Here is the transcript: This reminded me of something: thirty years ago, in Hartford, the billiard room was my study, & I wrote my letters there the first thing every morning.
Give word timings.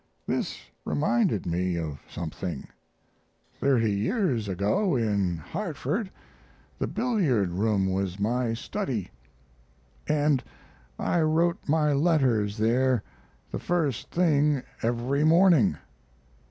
This 0.25 0.59
reminded 0.83 1.45
me 1.45 1.77
of 1.77 2.01
something: 2.09 2.67
thirty 3.53 3.91
years 3.93 4.47
ago, 4.49 4.95
in 4.95 5.37
Hartford, 5.37 6.09
the 6.79 6.87
billiard 6.87 7.51
room 7.51 7.85
was 7.93 8.19
my 8.19 8.55
study, 8.55 9.11
& 10.09 10.09
I 10.09 11.21
wrote 11.21 11.59
my 11.67 11.93
letters 11.93 12.57
there 12.57 13.03
the 13.51 13.59
first 13.59 14.09
thing 14.09 14.63
every 14.81 15.23
morning. 15.23 15.77